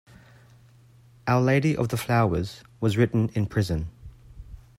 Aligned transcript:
"Our 1.27 1.39
Lady 1.39 1.77
of 1.77 1.89
the 1.89 1.95
Flowers" 1.95 2.63
was 2.79 2.97
written 2.97 3.29
in 3.35 3.45
prison. 3.45 3.91